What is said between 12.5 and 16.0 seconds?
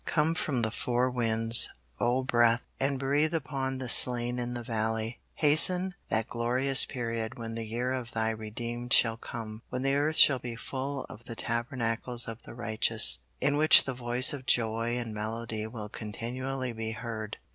righteous, in which the voice of joy and melody will